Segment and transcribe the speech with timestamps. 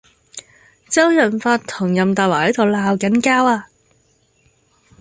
[0.89, 3.67] 周潤發同任達華喺度鬧緊交呀